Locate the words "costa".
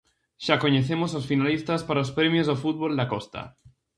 3.13-3.41